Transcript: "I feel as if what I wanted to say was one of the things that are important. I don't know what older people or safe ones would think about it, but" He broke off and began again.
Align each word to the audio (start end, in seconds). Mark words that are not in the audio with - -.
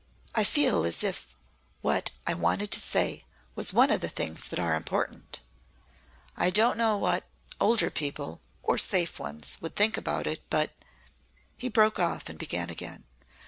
"I 0.33 0.43
feel 0.43 0.83
as 0.83 1.03
if 1.03 1.35
what 1.81 2.09
I 2.25 2.33
wanted 2.33 2.71
to 2.71 2.79
say 2.79 3.23
was 3.53 3.71
one 3.71 3.91
of 3.91 4.01
the 4.01 4.09
things 4.09 4.47
that 4.47 4.57
are 4.57 4.73
important. 4.73 5.41
I 6.35 6.49
don't 6.49 6.75
know 6.75 6.97
what 6.97 7.23
older 7.59 7.91
people 7.91 8.41
or 8.63 8.79
safe 8.79 9.19
ones 9.19 9.59
would 9.61 9.75
think 9.75 9.97
about 9.97 10.25
it, 10.25 10.41
but" 10.49 10.71
He 11.55 11.69
broke 11.69 11.99
off 11.99 12.29
and 12.29 12.39
began 12.39 12.71
again. 12.71 13.03